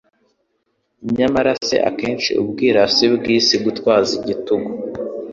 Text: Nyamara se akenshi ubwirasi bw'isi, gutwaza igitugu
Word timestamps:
Nyamara 1.17 1.51
se 1.67 1.75
akenshi 1.89 2.31
ubwirasi 2.41 3.05
bw'isi, 3.15 3.55
gutwaza 3.65 4.11
igitugu 4.19 4.69